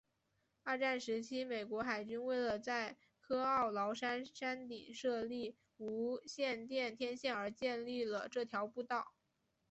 [0.63, 9.13] 二战时期美国海军为了在科奥劳山山顶设立无线电天线而建立了这条步道。